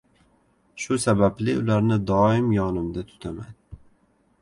Shu 0.83 0.97
sababli 1.03 1.55
ularni 1.61 1.99
doim 2.07 2.51
yonimda 2.59 3.07
tutaman. 3.11 3.57